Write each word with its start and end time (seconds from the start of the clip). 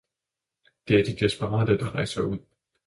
Det 0.87 0.99
er 0.99 1.03
de 1.03 1.15
desperate, 1.25 1.77
der 1.77 1.95
rejser 1.95 2.21
ud. 2.21 2.37